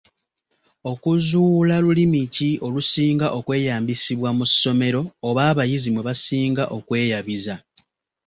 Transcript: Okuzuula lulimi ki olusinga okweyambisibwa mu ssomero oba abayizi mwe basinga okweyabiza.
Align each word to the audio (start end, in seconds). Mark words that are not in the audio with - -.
Okuzuula 0.91 1.75
lulimi 1.83 2.21
ki 2.35 2.49
olusinga 2.65 3.27
okweyambisibwa 3.37 4.29
mu 4.37 4.45
ssomero 4.51 5.01
oba 5.29 5.41
abayizi 5.51 5.89
mwe 5.91 6.01
basinga 6.07 6.63
okweyabiza. 6.77 7.55